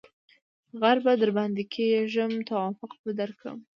ـ 0.39 0.77
غر 0.79 0.97
به 1.03 1.13
درباندې 1.21 1.63
کېږم 1.73 2.31
توافق 2.49 2.91
به 3.01 3.11
درکړم. 3.19 3.57